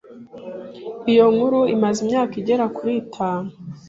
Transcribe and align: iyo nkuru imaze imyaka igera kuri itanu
iyo 1.11 1.25
nkuru 1.33 1.59
imaze 1.75 1.97
imyaka 2.05 2.33
igera 2.41 2.65
kuri 2.75 2.93
itanu 3.03 3.49